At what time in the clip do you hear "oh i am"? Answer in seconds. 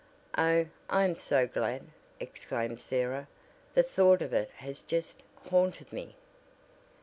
0.35-1.19